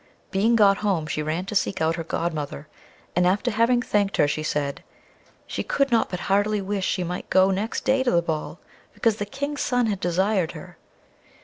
Being 0.31 0.55
got 0.55 0.77
home, 0.77 1.05
she 1.05 1.21
ran 1.21 1.45
to 1.45 1.53
seek 1.53 1.79
out 1.79 1.95
her 1.95 2.03
godmother, 2.03 2.67
and 3.15 3.27
after 3.27 3.51
having 3.51 3.83
thanked 3.83 4.17
her, 4.17 4.27
she 4.27 4.41
said, 4.41 4.81
"she 5.45 5.61
could 5.61 5.91
not 5.91 6.09
but 6.09 6.21
heartily 6.21 6.59
wish 6.59 6.87
she 6.87 7.03
might 7.03 7.29
go 7.29 7.51
next 7.51 7.85
day 7.85 8.01
to 8.01 8.09
the 8.09 8.23
ball, 8.23 8.57
because 8.95 9.17
the 9.17 9.27
King's 9.27 9.61
son 9.61 9.85
had 9.85 9.99
desired 9.99 10.53
her." 10.53 10.75